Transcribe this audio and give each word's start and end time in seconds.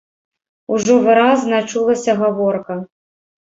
Ужо 0.75 0.93
выразна 1.05 1.61
чулася 1.69 2.19
гаворка. 2.25 2.83